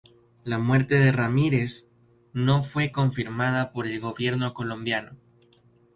[0.45, 1.91] La muerte de Ramírez
[2.33, 5.11] no fue confirmada por el gobierno colombiano.